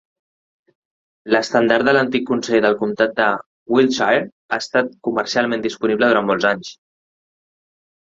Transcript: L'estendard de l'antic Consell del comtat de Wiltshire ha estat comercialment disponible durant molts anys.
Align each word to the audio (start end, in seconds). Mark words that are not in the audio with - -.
L'estendard 1.33 1.87
de 1.89 1.93
l'antic 1.97 2.25
Consell 2.31 2.65
del 2.67 2.79
comtat 2.81 3.15
de 3.21 3.29
Wiltshire 3.77 4.27
ha 4.29 4.61
estat 4.65 4.93
comercialment 5.11 5.67
disponible 5.71 6.13
durant 6.15 6.31
molts 6.35 6.53
anys. 6.57 6.77